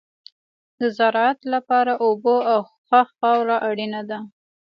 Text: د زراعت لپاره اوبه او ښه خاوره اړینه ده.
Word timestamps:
د 0.79 0.81
زراعت 0.97 1.39
لپاره 1.53 1.93
اوبه 2.05 2.35
او 2.53 2.59
ښه 2.87 3.01
خاوره 3.15 3.57
اړینه 3.69 4.01
ده. 4.09 4.19